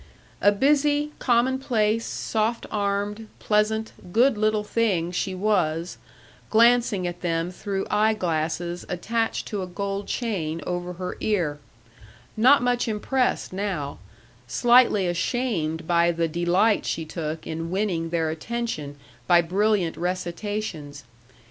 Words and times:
A 0.41 0.51
busy, 0.51 1.11
commonplace, 1.19 2.05
soft 2.07 2.65
armed, 2.71 3.27
pleasant, 3.37 3.91
good 4.11 4.35
little 4.35 4.63
thing 4.63 5.11
she 5.11 5.35
was; 5.35 5.99
glancing 6.49 7.05
at 7.05 7.21
them 7.21 7.51
through 7.51 7.85
eye 7.91 8.15
glasses 8.15 8.83
attached 8.89 9.45
to 9.49 9.61
a 9.61 9.67
gold 9.67 10.07
chain 10.07 10.59
over 10.65 10.93
her 10.93 11.17
ear, 11.19 11.59
not 12.35 12.63
much 12.63 12.87
impressed 12.87 13.53
now, 13.53 13.99
slightly 14.47 15.05
ashamed 15.05 15.85
by 15.85 16.11
the 16.11 16.27
delight 16.27 16.83
she 16.83 17.05
took 17.05 17.45
in 17.45 17.69
winning 17.69 18.09
their 18.09 18.31
attention 18.31 18.95
by 19.27 19.39
brilliant 19.39 19.95
recitations.... 19.97 21.03